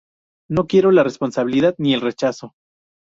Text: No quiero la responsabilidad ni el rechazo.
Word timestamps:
No 0.49 0.65
quiero 0.65 0.89
la 0.89 1.03
responsabilidad 1.03 1.75
ni 1.77 1.93
el 1.93 2.01
rechazo. 2.01 2.55